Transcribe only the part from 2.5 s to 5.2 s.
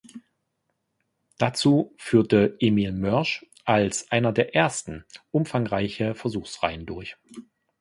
Emil Mörsch als einer der Ersten